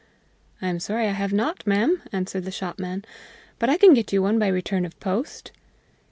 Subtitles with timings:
[0.63, 3.05] "I am sorry I have not, ma'am," answered the shopman;
[3.59, 5.51] "but I can get you one by return of post."